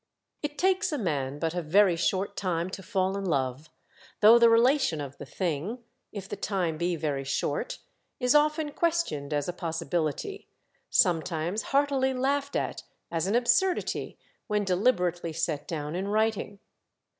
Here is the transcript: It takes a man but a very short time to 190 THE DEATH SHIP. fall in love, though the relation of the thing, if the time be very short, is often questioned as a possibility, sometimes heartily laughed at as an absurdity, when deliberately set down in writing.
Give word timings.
It 0.41 0.57
takes 0.57 0.91
a 0.91 0.97
man 0.97 1.37
but 1.37 1.53
a 1.53 1.61
very 1.61 1.95
short 1.95 2.35
time 2.35 2.71
to 2.71 2.81
190 2.81 2.81
THE 2.81 2.81
DEATH 2.81 2.85
SHIP. 2.89 2.91
fall 2.91 3.17
in 3.19 3.23
love, 3.23 3.69
though 4.21 4.39
the 4.39 4.49
relation 4.49 4.99
of 4.99 5.15
the 5.19 5.27
thing, 5.27 5.83
if 6.11 6.27
the 6.27 6.35
time 6.35 6.79
be 6.79 6.95
very 6.95 7.23
short, 7.23 7.77
is 8.19 8.33
often 8.33 8.71
questioned 8.71 9.31
as 9.31 9.47
a 9.47 9.53
possibility, 9.53 10.47
sometimes 10.89 11.61
heartily 11.69 12.15
laughed 12.15 12.55
at 12.55 12.81
as 13.11 13.27
an 13.27 13.35
absurdity, 13.35 14.17
when 14.47 14.63
deliberately 14.63 15.33
set 15.33 15.67
down 15.67 15.93
in 15.93 16.07
writing. 16.07 16.57